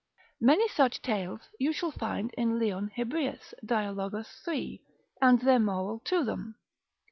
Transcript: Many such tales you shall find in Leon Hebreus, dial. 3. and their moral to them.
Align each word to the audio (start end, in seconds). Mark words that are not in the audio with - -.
Many 0.39 0.67
such 0.67 1.03
tales 1.03 1.41
you 1.59 1.71
shall 1.71 1.91
find 1.91 2.33
in 2.33 2.57
Leon 2.57 2.89
Hebreus, 2.95 3.53
dial. 3.63 3.93
3. 4.23 4.81
and 5.21 5.39
their 5.41 5.59
moral 5.59 5.99
to 6.05 6.23
them. 6.23 6.55